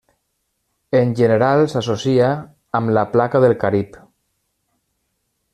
En 0.99 1.11
general 1.19 1.65
s'associa 1.75 2.31
amb 2.79 2.95
la 2.99 3.07
Placa 3.15 3.45
del 3.47 3.57
Carib. 3.65 4.03